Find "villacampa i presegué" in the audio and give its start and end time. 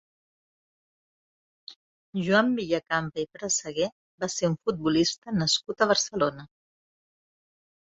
2.61-3.91